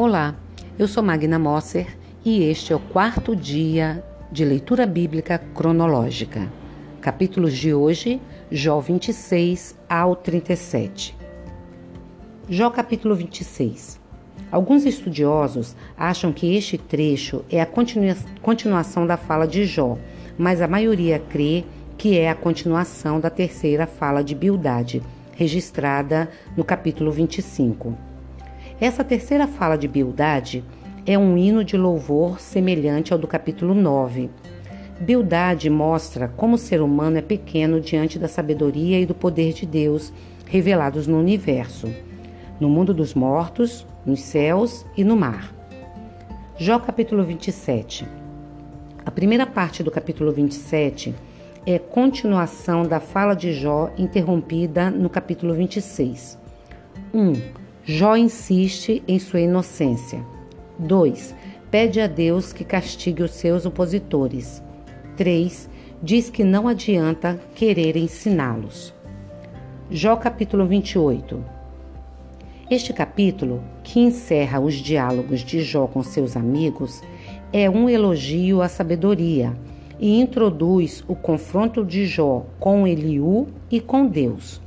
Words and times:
Olá, 0.00 0.36
eu 0.78 0.86
sou 0.86 1.02
Magna 1.02 1.40
Mosser 1.40 1.98
e 2.24 2.44
este 2.44 2.72
é 2.72 2.76
o 2.76 2.78
quarto 2.78 3.34
dia 3.34 4.00
de 4.30 4.44
leitura 4.44 4.86
bíblica 4.86 5.38
cronológica. 5.52 6.48
Capítulos 7.00 7.52
de 7.56 7.74
hoje, 7.74 8.20
Jó 8.48 8.78
26 8.78 9.76
ao 9.88 10.14
37. 10.14 11.16
Jó 12.48 12.70
capítulo 12.70 13.16
26. 13.16 14.00
Alguns 14.52 14.86
estudiosos 14.86 15.74
acham 15.96 16.32
que 16.32 16.54
este 16.54 16.78
trecho 16.78 17.44
é 17.50 17.60
a 17.60 17.66
continua 17.66 18.16
continuação 18.40 19.04
da 19.04 19.16
fala 19.16 19.48
de 19.48 19.64
Jó, 19.64 19.98
mas 20.38 20.62
a 20.62 20.68
maioria 20.68 21.18
crê 21.18 21.64
que 21.96 22.16
é 22.16 22.30
a 22.30 22.36
continuação 22.36 23.18
da 23.18 23.30
terceira 23.30 23.84
fala 23.84 24.22
de 24.22 24.36
Bildade, 24.36 25.02
registrada 25.32 26.30
no 26.56 26.62
capítulo 26.62 27.10
25. 27.10 27.98
Essa 28.80 29.02
terceira 29.02 29.48
fala 29.48 29.76
de 29.76 29.88
Bildade 29.88 30.64
é 31.04 31.18
um 31.18 31.36
hino 31.36 31.64
de 31.64 31.76
louvor 31.76 32.38
semelhante 32.38 33.12
ao 33.12 33.18
do 33.18 33.26
capítulo 33.26 33.74
9. 33.74 34.30
Bildade 35.00 35.68
mostra 35.68 36.28
como 36.28 36.54
o 36.54 36.58
ser 36.58 36.80
humano 36.80 37.18
é 37.18 37.22
pequeno 37.22 37.80
diante 37.80 38.20
da 38.20 38.28
sabedoria 38.28 39.00
e 39.00 39.06
do 39.06 39.16
poder 39.16 39.52
de 39.52 39.66
Deus 39.66 40.12
revelados 40.46 41.08
no 41.08 41.18
universo, 41.18 41.92
no 42.60 42.68
mundo 42.68 42.94
dos 42.94 43.14
mortos, 43.14 43.84
nos 44.06 44.20
céus 44.20 44.86
e 44.96 45.02
no 45.02 45.16
mar. 45.16 45.52
Jó 46.56 46.78
capítulo 46.78 47.24
27. 47.24 48.06
A 49.04 49.10
primeira 49.10 49.44
parte 49.44 49.82
do 49.82 49.90
capítulo 49.90 50.30
27 50.30 51.16
é 51.66 51.80
continuação 51.80 52.84
da 52.84 53.00
fala 53.00 53.34
de 53.34 53.52
Jó 53.52 53.90
interrompida 53.98 54.88
no 54.88 55.10
capítulo 55.10 55.52
26. 55.52 56.38
1. 57.12 57.20
Um, 57.20 57.32
Jó 57.90 58.14
insiste 58.16 59.02
em 59.08 59.18
sua 59.18 59.40
inocência. 59.40 60.22
2. 60.78 61.34
Pede 61.70 62.02
a 62.02 62.06
Deus 62.06 62.52
que 62.52 62.62
castigue 62.62 63.22
os 63.22 63.30
seus 63.30 63.64
opositores. 63.64 64.62
3. 65.16 65.70
Diz 66.02 66.28
que 66.28 66.44
não 66.44 66.68
adianta 66.68 67.40
querer 67.54 67.96
ensiná-los. 67.96 68.92
Jó 69.90 70.16
capítulo 70.16 70.66
28. 70.66 71.42
Este 72.70 72.92
capítulo, 72.92 73.62
que 73.82 74.00
encerra 74.00 74.60
os 74.60 74.74
diálogos 74.74 75.40
de 75.40 75.62
Jó 75.62 75.86
com 75.86 76.02
seus 76.02 76.36
amigos, 76.36 77.02
é 77.54 77.70
um 77.70 77.88
elogio 77.88 78.60
à 78.60 78.68
sabedoria 78.68 79.56
e 79.98 80.20
introduz 80.20 81.02
o 81.08 81.14
confronto 81.14 81.82
de 81.82 82.04
Jó 82.04 82.44
com 82.60 82.86
Eliú 82.86 83.48
e 83.70 83.80
com 83.80 84.06
Deus. 84.06 84.60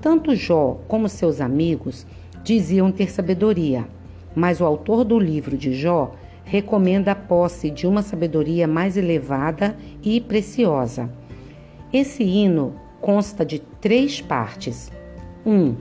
Tanto 0.00 0.34
Jó 0.34 0.80
como 0.88 1.06
seus 1.06 1.38
amigos 1.42 2.06
diziam 2.46 2.92
ter 2.92 3.10
sabedoria, 3.10 3.88
mas 4.32 4.60
o 4.60 4.64
autor 4.64 5.02
do 5.02 5.18
livro 5.18 5.56
de 5.56 5.74
Jó 5.74 6.14
recomenda 6.44 7.10
a 7.10 7.14
posse 7.16 7.68
de 7.68 7.88
uma 7.88 8.02
sabedoria 8.02 8.68
mais 8.68 8.96
elevada 8.96 9.76
e 10.00 10.20
preciosa. 10.20 11.10
Esse 11.92 12.22
hino 12.22 12.76
consta 13.00 13.44
de 13.44 13.58
três 13.58 14.20
partes. 14.20 14.92
1. 15.44 15.52
Um, 15.52 15.76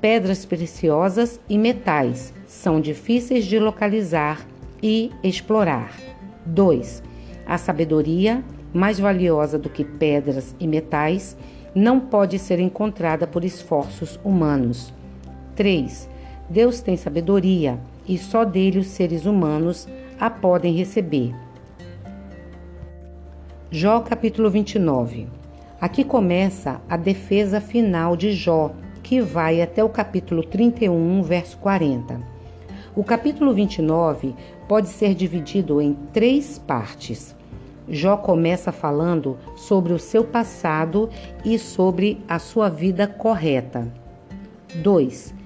pedras 0.00 0.44
preciosas 0.44 1.38
e 1.48 1.56
metais 1.56 2.34
são 2.44 2.80
difíceis 2.80 3.44
de 3.44 3.60
localizar 3.60 4.44
e 4.82 5.12
explorar. 5.22 5.96
2. 6.44 7.04
A 7.46 7.56
sabedoria, 7.56 8.42
mais 8.74 8.98
valiosa 8.98 9.56
do 9.56 9.70
que 9.70 9.84
pedras 9.84 10.56
e 10.58 10.66
metais, 10.66 11.36
não 11.72 12.00
pode 12.00 12.36
ser 12.36 12.58
encontrada 12.58 13.28
por 13.28 13.44
esforços 13.44 14.18
humanos. 14.24 14.92
3. 15.56 16.08
Deus 16.48 16.80
tem 16.80 16.96
sabedoria 16.96 17.78
e 18.06 18.18
só 18.18 18.44
dele 18.44 18.78
os 18.78 18.88
seres 18.88 19.26
humanos 19.26 19.88
a 20.18 20.28
podem 20.28 20.74
receber. 20.74 21.34
Jó 23.70 24.00
capítulo 24.00 24.50
29. 24.50 25.28
Aqui 25.80 26.02
começa 26.02 26.80
a 26.88 26.96
defesa 26.96 27.60
final 27.60 28.16
de 28.16 28.32
Jó, 28.32 28.72
que 29.02 29.20
vai 29.20 29.62
até 29.62 29.82
o 29.82 29.88
capítulo 29.88 30.42
31, 30.42 31.22
verso 31.22 31.56
40. 31.58 32.20
O 32.96 33.04
capítulo 33.04 33.54
29 33.54 34.34
pode 34.68 34.88
ser 34.88 35.14
dividido 35.14 35.80
em 35.80 35.94
três 36.12 36.58
partes. 36.58 37.34
Jó 37.88 38.16
começa 38.16 38.72
falando 38.72 39.38
sobre 39.56 39.92
o 39.92 39.98
seu 39.98 40.24
passado 40.24 41.08
e 41.44 41.58
sobre 41.58 42.20
a 42.28 42.38
sua 42.38 42.68
vida 42.68 43.06
correta. 43.06 43.86
2. 44.82 45.39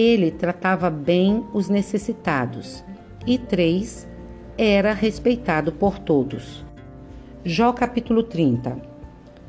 Ele 0.00 0.30
tratava 0.30 0.88
bem 0.88 1.44
os 1.52 1.68
necessitados. 1.68 2.84
E 3.26 3.36
3. 3.36 4.06
Era 4.56 4.92
respeitado 4.92 5.72
por 5.72 5.98
todos. 5.98 6.64
Jó 7.44 7.72
capítulo 7.72 8.22
30. 8.22 8.80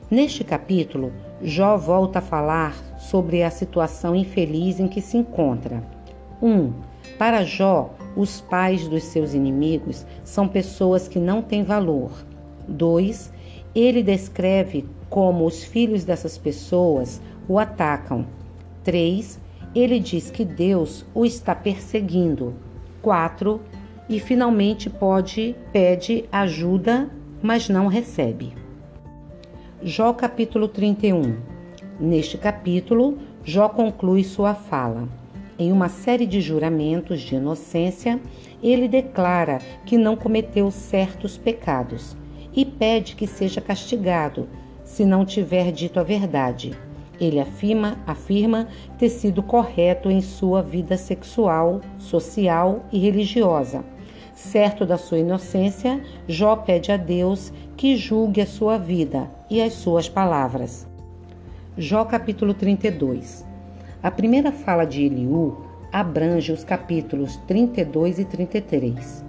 Neste 0.09 0.43
capítulo, 0.43 1.13
Jó 1.39 1.77
volta 1.77 2.17
a 2.17 2.23
falar 2.23 2.73
sobre 2.97 3.43
a 3.43 3.51
situação 3.51 4.15
infeliz 4.15 4.79
em 4.79 4.87
que 4.87 5.01
se 5.03 5.17
encontra. 5.17 5.83
1. 6.41 6.49
Um, 6.49 6.73
para 7.19 7.43
Jó, 7.43 7.93
os 8.15 8.41
pais 8.41 8.87
dos 8.87 9.03
seus 9.03 9.35
inimigos 9.35 10.03
são 10.23 10.47
pessoas 10.47 11.07
que 11.07 11.19
não 11.19 11.43
têm 11.43 11.63
valor. 11.63 12.25
2. 12.67 13.31
Ele 13.75 14.01
descreve 14.01 14.83
como 15.11 15.45
os 15.45 15.63
filhos 15.63 16.03
dessas 16.03 16.39
pessoas 16.39 17.21
o 17.47 17.59
atacam. 17.59 18.25
3 18.83 19.47
ele 19.75 19.99
diz 19.99 20.31
que 20.31 20.43
Deus 20.43 21.05
o 21.13 21.25
está 21.25 21.53
perseguindo. 21.53 22.53
4. 23.01 23.61
E 24.09 24.19
finalmente 24.19 24.89
pode 24.89 25.55
pede 25.71 26.25
ajuda, 26.31 27.09
mas 27.41 27.69
não 27.69 27.87
recebe. 27.87 28.53
Jó 29.81 30.11
capítulo 30.13 30.67
31. 30.67 31.37
Neste 31.99 32.37
capítulo, 32.37 33.17
Jó 33.43 33.69
conclui 33.69 34.23
sua 34.23 34.53
fala. 34.53 35.07
Em 35.57 35.71
uma 35.71 35.89
série 35.89 36.25
de 36.25 36.41
juramentos 36.41 37.21
de 37.21 37.35
inocência, 37.35 38.19
ele 38.63 38.87
declara 38.87 39.59
que 39.85 39.97
não 39.97 40.15
cometeu 40.15 40.71
certos 40.71 41.37
pecados 41.37 42.15
e 42.53 42.65
pede 42.65 43.15
que 43.15 43.27
seja 43.27 43.61
castigado 43.61 44.47
se 44.83 45.05
não 45.05 45.25
tiver 45.25 45.71
dito 45.71 45.99
a 45.99 46.03
verdade. 46.03 46.71
Ele 47.19 47.39
afirma, 47.39 47.97
afirma 48.07 48.67
ter 48.97 49.09
sido 49.09 49.43
correto 49.43 50.09
em 50.09 50.21
sua 50.21 50.61
vida 50.61 50.97
sexual, 50.97 51.81
social 51.97 52.85
e 52.91 52.99
religiosa. 52.99 53.83
Certo 54.33 54.85
da 54.85 54.97
sua 54.97 55.19
inocência, 55.19 56.01
Jó 56.27 56.55
pede 56.55 56.91
a 56.91 56.97
Deus 56.97 57.51
que 57.75 57.97
julgue 57.97 58.41
a 58.41 58.47
sua 58.47 58.77
vida 58.77 59.29
e 59.49 59.61
as 59.61 59.73
suas 59.73 60.07
palavras. 60.07 60.87
Jó 61.77 62.05
capítulo 62.05 62.53
32. 62.53 63.45
A 64.01 64.09
primeira 64.09 64.51
fala 64.51 64.85
de 64.85 65.03
Eliú 65.03 65.57
abrange 65.91 66.53
os 66.53 66.63
capítulos 66.63 67.35
32 67.47 68.19
e 68.19 68.25
33. 68.25 69.25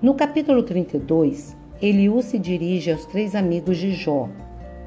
No 0.00 0.14
capítulo 0.14 0.62
32, 0.62 1.56
Eliú 1.82 2.22
se 2.22 2.38
dirige 2.38 2.92
aos 2.92 3.04
três 3.06 3.34
amigos 3.34 3.76
de 3.76 3.92
Jó. 3.92 4.28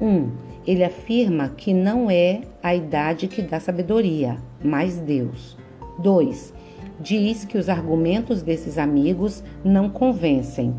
1. 0.00 0.06
Um, 0.06 0.30
ele 0.66 0.84
afirma 0.84 1.48
que 1.48 1.72
não 1.72 2.10
é 2.10 2.42
a 2.62 2.74
idade 2.74 3.26
que 3.26 3.40
dá 3.40 3.58
sabedoria, 3.58 4.36
mas 4.62 4.98
Deus. 4.98 5.56
2. 5.98 6.52
Diz 7.00 7.44
que 7.44 7.56
os 7.56 7.68
argumentos 7.68 8.42
desses 8.42 8.76
amigos 8.76 9.42
não 9.64 9.88
convencem. 9.88 10.76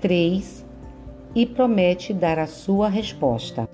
3. 0.00 0.66
E 1.34 1.46
promete 1.46 2.12
dar 2.12 2.38
a 2.38 2.46
sua 2.46 2.88
resposta. 2.88 3.68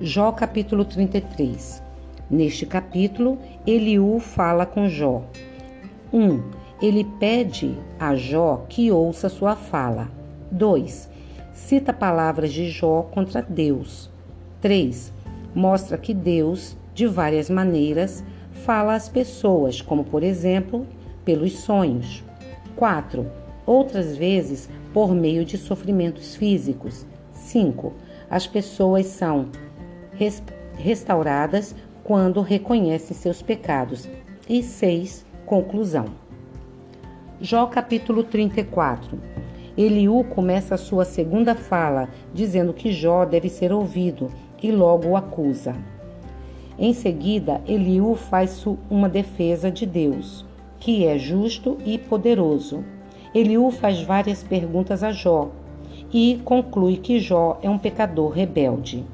Jó 0.00 0.32
capítulo 0.32 0.84
33. 0.84 1.82
Neste 2.30 2.64
capítulo, 2.66 3.38
Eliú 3.66 4.18
fala 4.18 4.64
com 4.64 4.88
Jó. 4.88 5.24
1. 6.12 6.18
Um, 6.18 6.42
ele 6.80 7.04
pede 7.18 7.78
a 7.98 8.14
Jó 8.14 8.64
que 8.68 8.90
ouça 8.90 9.28
sua 9.28 9.56
fala. 9.56 10.10
2. 10.50 11.08
Cita 11.52 11.92
palavras 11.92 12.52
de 12.52 12.68
Jó 12.68 13.02
contra 13.02 13.42
Deus. 13.42 14.10
3. 14.66 15.12
Mostra 15.54 15.96
que 15.96 16.12
Deus, 16.12 16.76
de 16.92 17.06
várias 17.06 17.48
maneiras, 17.48 18.24
fala 18.50 18.96
às 18.96 19.08
pessoas, 19.08 19.80
como 19.80 20.02
por 20.02 20.24
exemplo, 20.24 20.84
pelos 21.24 21.60
sonhos. 21.60 22.24
4. 22.74 23.24
Outras 23.64 24.16
vezes, 24.16 24.68
por 24.92 25.14
meio 25.14 25.44
de 25.44 25.56
sofrimentos 25.56 26.34
físicos. 26.34 27.06
5. 27.32 27.92
As 28.28 28.48
pessoas 28.48 29.06
são 29.06 29.50
restauradas 30.76 31.72
quando 32.02 32.40
reconhecem 32.40 33.16
seus 33.16 33.40
pecados. 33.40 34.08
E 34.48 34.64
6. 34.64 35.24
Conclusão. 35.46 36.06
Jó 37.40 37.66
capítulo 37.66 38.24
34. 38.24 39.16
Eliú 39.78 40.24
começa 40.24 40.74
a 40.74 40.78
sua 40.78 41.04
segunda 41.04 41.54
fala, 41.54 42.08
dizendo 42.34 42.72
que 42.72 42.90
Jó 42.90 43.24
deve 43.24 43.48
ser 43.48 43.72
ouvido 43.72 44.28
e 44.62 44.70
logo 44.70 45.08
o 45.08 45.16
acusa. 45.16 45.74
Em 46.78 46.92
seguida, 46.92 47.62
Eliú 47.66 48.14
faz 48.14 48.64
uma 48.90 49.08
defesa 49.08 49.70
de 49.70 49.86
Deus, 49.86 50.44
que 50.78 51.06
é 51.06 51.18
justo 51.18 51.78
e 51.84 51.96
poderoso. 51.96 52.84
Eliú 53.34 53.70
faz 53.70 54.02
várias 54.02 54.42
perguntas 54.42 55.02
a 55.02 55.10
Jó 55.10 55.48
e 56.12 56.40
conclui 56.44 56.98
que 56.98 57.18
Jó 57.18 57.58
é 57.62 57.70
um 57.70 57.78
pecador 57.78 58.30
rebelde. 58.30 59.04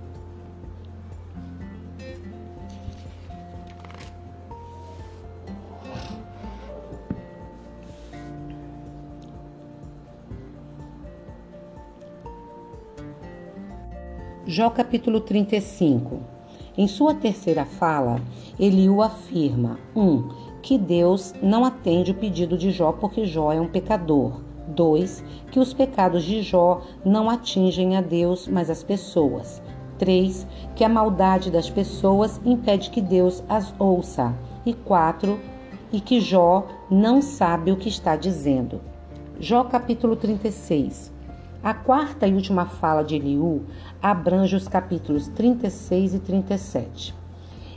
Jó 14.44 14.70
capítulo 14.70 15.20
35. 15.20 16.18
Em 16.76 16.88
sua 16.88 17.14
terceira 17.14 17.64
fala, 17.64 18.20
Eliú 18.58 19.00
afirma: 19.00 19.78
1. 19.94 20.02
Um, 20.02 20.28
que 20.60 20.76
Deus 20.76 21.32
não 21.40 21.64
atende 21.64 22.10
o 22.10 22.14
pedido 22.14 22.58
de 22.58 22.72
Jó 22.72 22.90
porque 22.90 23.24
Jó 23.24 23.52
é 23.52 23.60
um 23.60 23.68
pecador. 23.68 24.40
2. 24.66 25.22
Que 25.52 25.60
os 25.60 25.72
pecados 25.72 26.24
de 26.24 26.42
Jó 26.42 26.82
não 27.04 27.30
atingem 27.30 27.96
a 27.96 28.00
Deus, 28.00 28.48
mas 28.48 28.68
as 28.68 28.82
pessoas. 28.82 29.62
3. 29.98 30.44
Que 30.74 30.82
a 30.82 30.88
maldade 30.88 31.48
das 31.48 31.70
pessoas 31.70 32.40
impede 32.44 32.90
que 32.90 33.00
Deus 33.00 33.44
as 33.48 33.72
ouça. 33.78 34.34
E 34.66 34.74
4. 34.74 35.38
E 35.92 36.00
que 36.00 36.20
Jó 36.20 36.66
não 36.90 37.22
sabe 37.22 37.70
o 37.70 37.76
que 37.76 37.88
está 37.88 38.16
dizendo. 38.16 38.80
Jó 39.38 39.62
capítulo 39.62 40.16
36. 40.16 41.12
A 41.62 41.73
quarta 41.73 42.26
e 42.26 42.35
última 42.35 42.67
fala 42.67 43.05
de 43.05 43.14
Eliú 43.14 43.62
abrange 44.03 44.56
os 44.56 44.67
capítulos 44.67 45.29
36 45.29 46.14
e 46.14 46.19
37. 46.19 47.14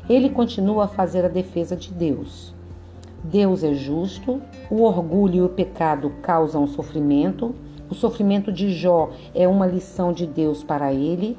Ele 0.09 0.31
continua 0.31 0.85
a 0.85 0.87
fazer 0.87 1.23
a 1.23 1.27
defesa 1.27 1.75
de 1.75 1.93
Deus. 1.93 2.51
Deus 3.23 3.63
é 3.63 3.75
justo, 3.75 4.41
o 4.71 4.81
orgulho 4.81 5.35
e 5.35 5.41
o 5.43 5.49
pecado 5.49 6.11
causam 6.23 6.65
sofrimento, 6.65 7.53
o 7.87 7.93
sofrimento 7.93 8.51
de 8.51 8.73
Jó 8.73 9.11
é 9.35 9.47
uma 9.47 9.67
lição 9.67 10.11
de 10.11 10.25
Deus 10.25 10.63
para 10.63 10.91
ele. 10.91 11.37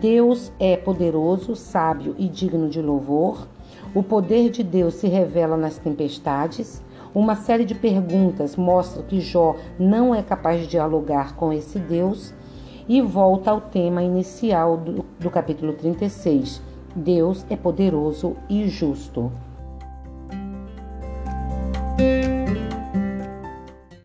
Deus 0.00 0.50
é 0.58 0.78
poderoso, 0.78 1.54
sábio 1.54 2.14
e 2.18 2.26
digno 2.26 2.70
de 2.70 2.80
louvor. 2.80 3.46
O 3.94 4.02
poder 4.02 4.48
de 4.48 4.62
Deus 4.62 4.94
se 4.94 5.08
revela 5.08 5.58
nas 5.58 5.76
tempestades. 5.76 6.82
Uma 7.14 7.36
série 7.36 7.66
de 7.66 7.74
perguntas 7.74 8.56
mostra 8.56 9.02
que 9.02 9.20
Jó 9.20 9.56
não 9.78 10.14
é 10.14 10.22
capaz 10.22 10.62
de 10.62 10.66
dialogar 10.66 11.36
com 11.36 11.52
esse 11.52 11.78
Deus 11.78 12.32
e 12.88 13.02
volta 13.02 13.50
ao 13.50 13.60
tema 13.60 14.02
inicial 14.02 14.78
do, 14.78 15.04
do 15.20 15.30
capítulo 15.30 15.74
36. 15.74 16.62
Deus 16.96 17.44
é 17.50 17.56
poderoso 17.56 18.36
e 18.48 18.66
justo. 18.66 19.30